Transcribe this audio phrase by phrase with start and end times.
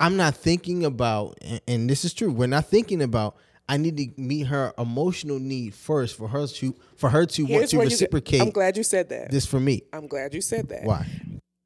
[0.00, 2.30] I'm not thinking about, and, and this is true.
[2.30, 3.36] We're not thinking about.
[3.70, 7.68] I need to meet her emotional need first for her to for her to want
[7.68, 9.30] to where you- reciprocate I'm glad you said that.
[9.30, 9.82] this for me.
[9.92, 10.84] I'm glad you said that.
[10.84, 11.06] Why?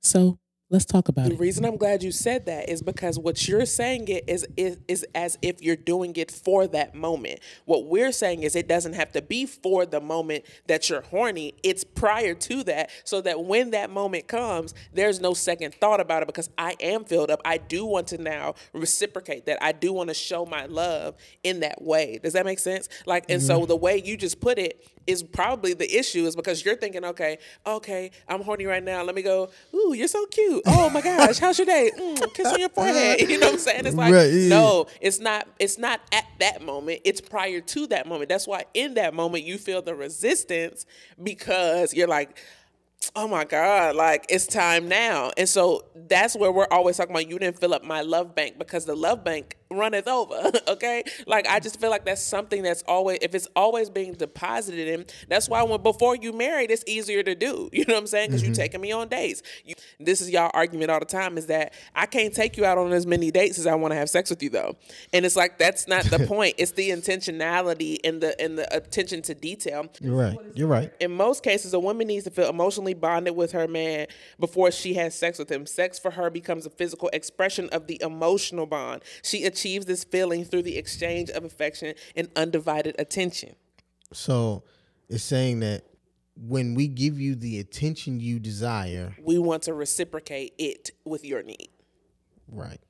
[0.02, 0.38] So
[0.72, 1.34] let's talk about The it.
[1.34, 4.78] The reason I'm glad you said that is because what you're saying it is, is
[4.88, 7.40] is as if you're doing it for that moment.
[7.66, 11.54] What we're saying is it doesn't have to be for the moment that you're horny.
[11.62, 16.22] It's prior to that, so that when that moment comes, there's no second thought about
[16.22, 17.40] it because I am filled up.
[17.44, 19.62] I do want to now reciprocate that.
[19.62, 21.14] I do want to show my love
[21.44, 22.18] in that way.
[22.22, 22.88] Does that make sense?
[23.04, 23.68] Like, and so mm-hmm.
[23.68, 27.38] the way you just put it is probably the issue is because you're thinking, okay,
[27.66, 29.02] okay, I'm horny right now.
[29.02, 29.50] Let me go.
[29.74, 30.61] Ooh, you're so cute.
[30.66, 31.90] Oh my gosh, how's your day?
[31.96, 33.20] Mm, kiss on your forehead.
[33.32, 33.86] You know what I'm saying?
[33.86, 35.48] It's like Right, no, it's not.
[35.58, 37.00] It's not at that moment.
[37.04, 38.28] It's prior to that moment.
[38.28, 40.86] That's why in that moment you feel the resistance
[41.22, 42.38] because you're like.
[43.16, 45.32] Oh my God, like it's time now.
[45.36, 48.60] And so that's where we're always talking about you didn't fill up my love bank
[48.60, 50.50] because the love bank runneth over.
[50.68, 51.02] Okay.
[51.26, 55.04] Like I just feel like that's something that's always if it's always being deposited in,
[55.28, 57.68] that's why when before you married, it's easier to do.
[57.82, 58.30] You know what I'm saying?
[58.30, 58.62] Because you're mm-hmm.
[58.62, 59.42] taking me on dates.
[59.64, 62.78] You, this is y'all argument all the time is that I can't take you out
[62.78, 64.76] on as many dates as I want to have sex with you though.
[65.12, 66.54] And it's like that's not the point.
[66.58, 70.38] It's the intentionality and the and the attention to detail You're right.
[70.54, 70.92] You're right.
[71.00, 74.06] in most cases, a woman needs to feel emotionally bonded with her man
[74.38, 75.66] before she has sex with him.
[75.66, 79.02] Sex for her becomes a physical expression of the emotional bond.
[79.22, 83.54] She achieves this feeling through the exchange of affection and undivided attention.
[84.12, 84.64] So
[85.08, 85.84] it's saying that
[86.36, 91.42] when we give you the attention you desire, We want to reciprocate it with your
[91.42, 91.68] need.
[92.48, 92.80] right?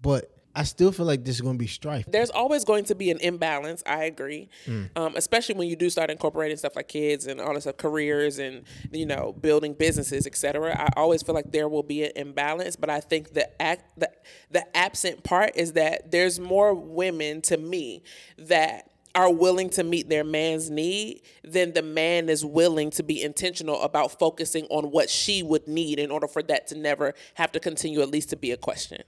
[0.00, 2.06] But I still feel like this is going to be strife.
[2.08, 3.80] There's always going to be an imbalance.
[3.86, 4.48] I agree,
[4.96, 8.40] um, especially when you do start incorporating stuff like kids and all this stuff, careers
[8.40, 10.76] and you know building businesses, etc.
[10.76, 14.10] I always feel like there will be an imbalance, but I think the act the
[14.50, 18.02] the absent part is that there's more women to me
[18.36, 23.22] that are willing to meet their man's need than the man is willing to be
[23.22, 27.52] intentional about focusing on what she would need in order for that to never have
[27.52, 29.02] to continue at least to be a question.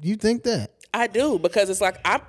[0.00, 0.70] Do you think that?
[0.92, 2.20] I do because it's like I'm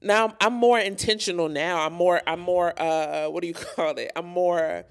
[0.00, 1.84] now I'm more intentional now.
[1.84, 4.12] I'm more I'm more uh what do you call it?
[4.16, 4.84] I'm more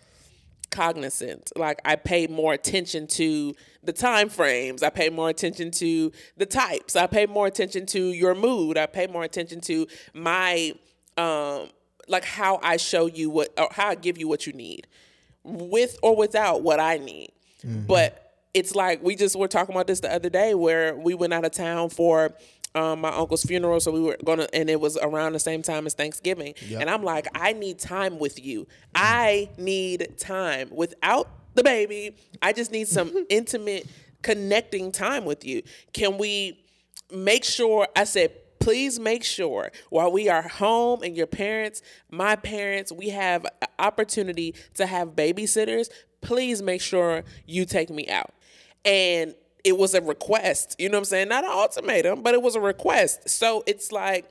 [0.69, 1.51] cognizant.
[1.55, 4.83] Like I pay more attention to the time frames.
[4.83, 6.95] I pay more attention to the types.
[6.95, 8.77] I pay more attention to your mood.
[8.77, 10.73] I pay more attention to my
[11.17, 11.69] um
[12.07, 14.87] like how I show you what or how I give you what you need
[15.43, 17.31] with or without what I need.
[17.87, 21.33] But it's like we just were talking about this the other day where we went
[21.33, 22.33] out of town for
[22.77, 25.87] um, my uncle's funeral, so we were gonna, and it was around the same time
[25.87, 26.53] as Thanksgiving.
[26.79, 28.67] And I'm like, I need time with you.
[28.93, 32.15] I need time without the baby.
[32.41, 33.87] I just need some intimate
[34.21, 35.63] connecting time with you.
[35.93, 36.63] Can we
[37.11, 37.87] make sure?
[37.95, 43.09] I said, please make sure while we are home and your parents, my parents, we
[43.09, 45.89] have an opportunity to have babysitters.
[46.21, 48.33] Please make sure you take me out.
[48.85, 49.33] And
[49.67, 51.27] it was a request, you know what I'm saying?
[51.29, 53.29] Not an ultimatum, but it was a request.
[53.29, 54.29] So it's like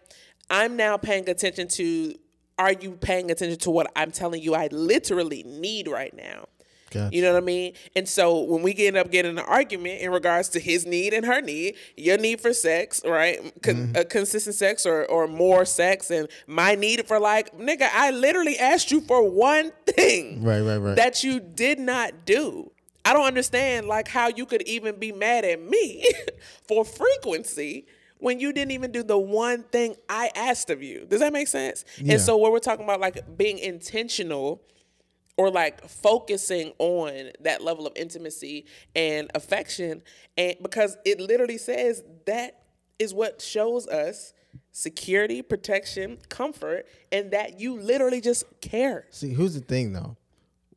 [0.50, 2.14] I'm now paying attention to
[2.58, 6.46] are you paying attention to what I'm telling you I literally need right now?
[6.90, 7.14] Gotcha.
[7.14, 7.74] You know what I mean?
[7.96, 11.26] And so when we end up getting an argument in regards to his need and
[11.26, 13.40] her need, your need for sex, right?
[13.62, 18.12] Con- uh, consistent sex or, or more sex, and my need for like, nigga, I
[18.12, 20.96] literally asked you for one thing Right, right, right.
[20.96, 22.70] that you did not do.
[23.06, 26.04] I don't understand like how you could even be mad at me
[26.68, 27.86] for frequency
[28.18, 31.06] when you didn't even do the one thing I asked of you.
[31.08, 31.84] Does that make sense?
[31.98, 32.14] Yeah.
[32.14, 34.60] And so when we're talking about like being intentional
[35.36, 38.66] or like focusing on that level of intimacy
[38.96, 40.02] and affection
[40.36, 42.62] and because it literally says that
[42.98, 44.32] is what shows us
[44.72, 49.06] security, protection, comfort and that you literally just care.
[49.10, 50.16] See, who's the thing though?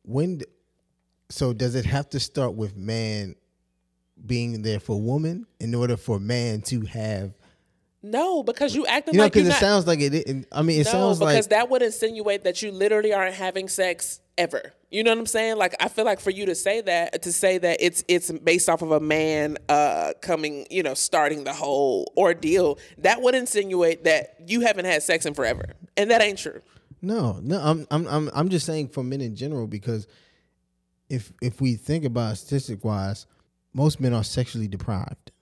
[0.02, 0.42] When,
[1.30, 3.34] so does it have to start with man
[4.26, 7.32] being there for woman in order for man to have?
[8.02, 10.14] No, because you acting You know, like because it not, sounds like it.
[10.14, 13.34] it- I mean, it no, sounds because like that would insinuate that you literally aren't
[13.34, 14.72] having sex ever.
[14.90, 15.56] You know what I'm saying?
[15.58, 18.70] Like I feel like for you to say that, to say that it's it's based
[18.70, 24.04] off of a man uh coming, you know, starting the whole ordeal, that would insinuate
[24.04, 25.66] that you haven't had sex in forever,
[25.98, 26.62] and that ain't true.
[27.02, 27.60] no, no.
[27.60, 30.06] I'm, I'm, I'm, I'm just saying for men in general because
[31.10, 33.26] if if we think about statistic wise,
[33.74, 35.32] most men are sexually deprived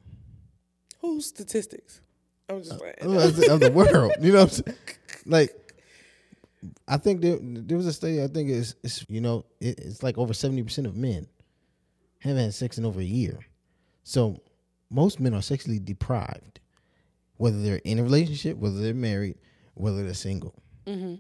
[1.01, 2.01] Whose statistics?
[2.49, 4.13] I'm just uh, of the, of the world.
[4.21, 4.79] You know, what I'm saying?
[5.27, 5.55] like.
[6.89, 8.23] I think there, there was a study.
[8.23, 11.29] I think it's, it's you know it, it's like over seventy percent of men
[12.21, 13.39] haven't had sex in over a year.
[14.05, 14.39] So
[14.91, 16.61] most men are sexually deprived.
[17.37, 19.37] whether they're in a relationship, whether they're married,
[19.75, 20.55] whether they're single.
[20.87, 21.17] Mm-hmm.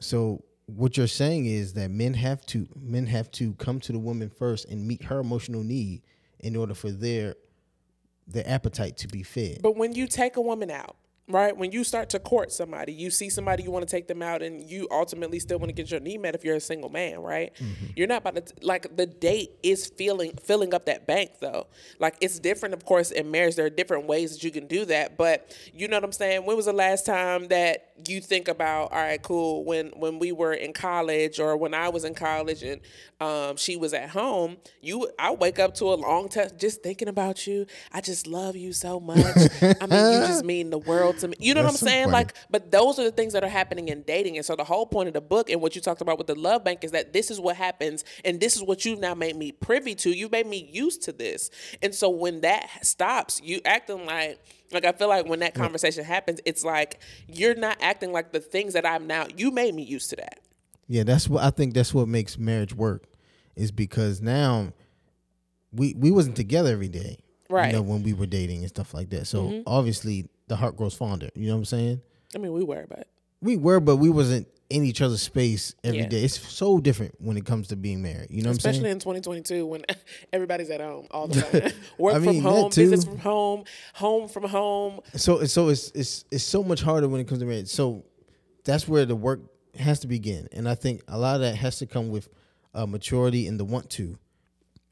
[0.00, 3.98] So what you're saying is that men have to men have to come to the
[3.98, 6.02] woman first and meet her emotional need
[6.40, 7.34] in order for their
[8.26, 9.58] their appetite to be fed.
[9.62, 10.96] But when you take a woman out,
[11.28, 11.56] right?
[11.56, 14.42] When you start to court somebody, you see somebody you want to take them out,
[14.42, 17.20] and you ultimately still want to get your need met if you're a single man,
[17.20, 17.54] right?
[17.54, 17.86] Mm-hmm.
[17.96, 21.66] You're not about to like the date is filling filling up that bank though.
[21.98, 23.56] Like it's different, of course, in marriage.
[23.56, 26.44] There are different ways that you can do that, but you know what I'm saying.
[26.44, 28.92] When was the last time that you think about?
[28.92, 29.64] All right, cool.
[29.64, 32.80] When when we were in college, or when I was in college, and
[33.20, 37.08] um, she was at home, you I wake up to a long text just thinking
[37.08, 37.66] about you.
[37.92, 39.36] I just love you so much.
[39.80, 41.36] I mean, you just mean the world to me.
[41.38, 42.04] You know That's what I'm saying?
[42.06, 42.12] funny.
[42.12, 44.36] Like, but those are the things that are happening in dating.
[44.36, 46.34] And so the whole point of the book and what you talked about with the
[46.34, 49.36] love bank is that this is what happens, and this is what you've now made
[49.36, 50.10] me privy to.
[50.10, 51.50] You've made me used to this,
[51.82, 54.38] and so when that stops, you acting like.
[54.74, 58.40] Like I feel like when that conversation happens, it's like you're not acting like the
[58.40, 59.26] things that I'm now.
[59.36, 60.40] You made me used to that.
[60.88, 61.74] Yeah, that's what I think.
[61.74, 63.04] That's what makes marriage work,
[63.56, 64.72] is because now
[65.72, 67.18] we we wasn't together every day,
[67.48, 67.66] Right.
[67.66, 67.70] Mm-hmm.
[67.70, 69.26] You know, when we were dating and stuff like that.
[69.26, 71.30] So obviously, the heart grows fonder.
[71.34, 72.00] You know what I'm saying?
[72.34, 73.06] I mean, we were, but
[73.40, 76.18] We were, but we wasn't in each other's space every day.
[76.18, 76.24] Yeah.
[76.24, 78.26] It's so different when it comes to being married.
[78.28, 79.84] You know what I'm especially in 2022 when
[80.32, 82.96] everybody's at home all the time, work I mean, from home, too.
[83.00, 84.98] from home, home from home.
[85.14, 87.68] So so it's it's it's so much harder when it comes to marriage.
[87.68, 88.04] So
[88.64, 89.42] that's where the work
[89.78, 92.28] has to begin, and I think a lot of that has to come with
[92.74, 94.18] uh, maturity and the want to.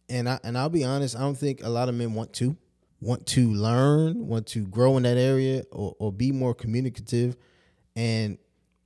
[0.08, 2.56] And I and I'll be honest, I don't think a lot of men want to
[3.00, 7.36] want to learn, want to grow in that area, or or be more communicative.
[7.96, 8.38] And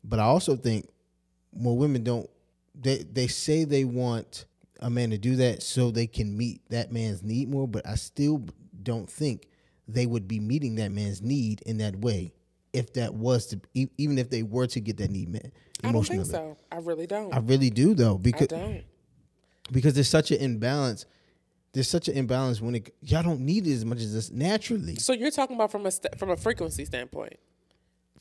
[0.09, 0.89] but I also think
[1.55, 2.31] more women don't.
[2.75, 4.47] They they say they want
[4.81, 7.95] a man to do that so they can meet that man's need more, but I
[7.95, 8.45] still
[8.83, 9.49] don't think
[9.89, 12.33] they would be meeting that man's need in that way
[12.73, 16.05] if that was to even if they were to get that need met I don't
[16.07, 16.57] think so.
[16.71, 17.35] I really don't.
[17.35, 18.85] I really do though I because don't.
[19.73, 21.07] because there's such an imbalance.
[21.73, 24.97] There's such an imbalance when it y'all don't need it as much as this naturally.
[24.97, 27.35] So you're talking about from a st- from a frequency standpoint.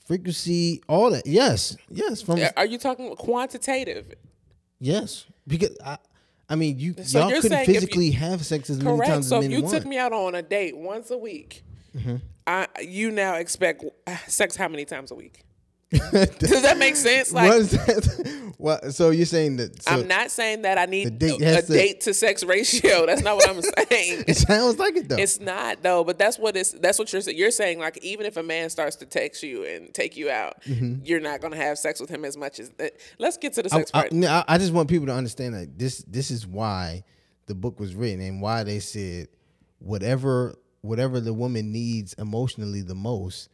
[0.05, 1.25] Frequency, all that.
[1.25, 4.13] Yes, yes, from Are you talking quantitative?
[4.79, 5.97] yes because I.
[6.47, 9.11] I mean, you So y'all couldn't if you- physically have sex as many Correct.
[9.11, 9.75] times So as if men you want.
[9.77, 11.63] took me out on a date once a week,
[11.97, 12.17] Mm-hmm.
[12.45, 13.83] I you now expect
[14.27, 15.41] sex how many times a week?
[15.91, 17.31] Does that make sense?
[17.31, 18.53] Like what is that?
[18.57, 19.83] what, so you're saying that?
[19.83, 23.05] So I'm not saying that I need date a, has to- date to sex ratio.
[23.05, 24.23] That's not what I'm saying.
[24.27, 25.17] It sounds like it though.
[25.17, 26.71] It's not though, but that's what it's.
[26.71, 27.37] That's what you're saying.
[27.37, 30.63] You're saying like even if a man starts to text you and take you out,
[30.63, 31.05] mm-hmm.
[31.05, 32.69] you're not gonna have sex with him as much as.
[32.71, 32.93] That.
[33.19, 34.11] Let's get to the sex I, part.
[34.11, 37.03] no, I- I just want people to understand that this this is why
[37.45, 39.27] the book was written and why they said
[39.77, 43.49] whatever whatever the woman needs emotionally the most,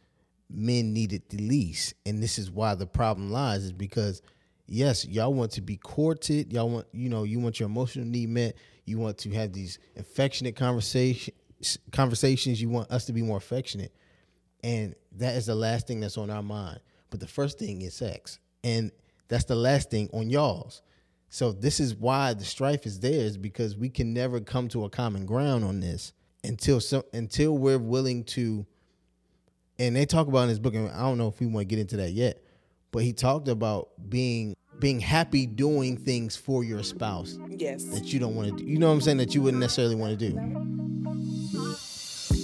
[0.52, 1.94] men need it the least.
[2.06, 4.22] And this is why the problem lies is because
[4.66, 8.28] yes, y'all want to be courted, y'all want you know, you want your emotional need
[8.28, 11.34] met, you want to have these affectionate conversation
[11.92, 13.94] conversations, you want us to be more affectionate.
[14.64, 16.80] And that is the last thing that's on our mind.
[17.10, 18.38] But the first thing is sex.
[18.64, 18.90] And
[19.28, 20.82] that's the last thing on y'all's.
[21.28, 24.84] So this is why the strife is there, is because we can never come to
[24.84, 26.12] a common ground on this
[26.44, 28.66] until so until we're willing to
[29.82, 31.64] and they talk about in his book, and I don't know if we want to
[31.64, 32.42] get into that yet,
[32.92, 37.84] but he talked about being being happy doing things for your spouse yes.
[37.84, 38.68] that you don't want to do.
[38.68, 39.18] You know what I'm saying?
[39.18, 40.36] That you wouldn't necessarily want to do.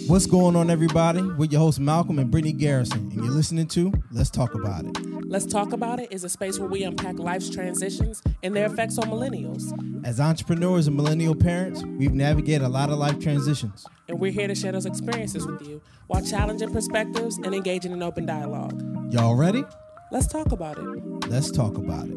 [0.06, 1.22] What's going on, everybody?
[1.22, 4.96] We're your host Malcolm and Brittany Garrison, and you're listening to Let's Talk About It.
[5.26, 6.10] Let's talk about it.
[6.10, 9.70] Is a space where we unpack life's transitions and their effects on millennials,
[10.04, 13.84] As entrepreneurs and millennial parents, we've navigated a lot of life transitions.
[14.08, 18.02] and we're here to share those experiences with you while challenging perspectives and engaging in
[18.02, 18.82] open dialogue.
[19.12, 19.64] Y'all ready?
[20.10, 21.28] Let's talk about it.
[21.28, 22.16] Let's talk about it.